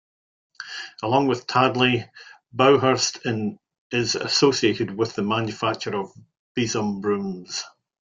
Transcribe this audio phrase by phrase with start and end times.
[1.03, 2.09] Along with Tadley,
[2.51, 3.19] Baughurst
[3.91, 6.11] is associated with the manufacture of
[6.55, 7.63] besom brooms.